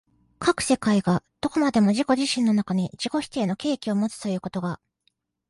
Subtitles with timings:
[0.39, 4.79] 斯く世界がどこまでも自己自身の中に自己否定の契機をもつということが、